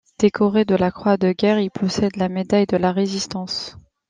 Décoré 0.17 0.65
de 0.65 0.73
la 0.73 0.89
Croix 0.89 1.15
de 1.17 1.31
Guerre, 1.31 1.59
il 1.59 1.69
possède 1.69 2.15
la 2.17 2.27
médaille 2.27 2.65
de 2.65 2.75
la 2.75 2.91
Résistance. 2.91 3.77